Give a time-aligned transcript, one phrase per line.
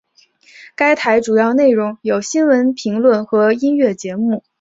[0.75, 4.43] 该台主要内容有新闻评论和音乐节目。